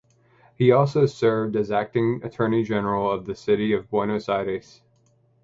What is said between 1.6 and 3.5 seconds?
Acting Attorney General of the